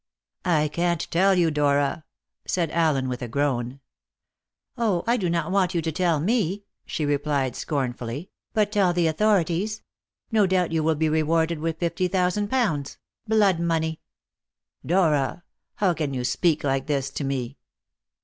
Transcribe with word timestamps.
"I 0.45 0.67
can't 0.67 1.07
tell 1.11 1.35
you, 1.35 1.51
Dora," 1.51 2.05
said 2.47 2.71
Allen 2.71 3.07
with 3.07 3.21
a 3.21 3.27
groan. 3.27 3.81
"Oh, 4.75 5.03
I 5.05 5.15
do 5.15 5.29
not 5.29 5.51
want 5.51 5.75
you 5.75 5.81
to 5.83 5.91
tell 5.91 6.19
me!" 6.19 6.63
she 6.87 7.05
replied 7.05 7.55
scornfully, 7.55 8.31
"but 8.51 8.71
tell 8.71 8.93
the 8.93 9.05
authorities. 9.05 9.83
No 10.31 10.47
doubt 10.47 10.71
you 10.71 10.81
will 10.81 10.95
be 10.95 11.07
rewarded 11.07 11.59
with 11.59 11.77
fifty 11.77 12.07
thousand 12.07 12.47
pounds 12.47 12.97
blood 13.27 13.59
money." 13.59 14.01
"Dora! 14.83 15.43
How 15.75 15.93
can 15.93 16.15
you 16.15 16.23
speak 16.23 16.63
like 16.63 16.87
this 16.87 17.11
to 17.11 17.23
me?" 17.23 17.59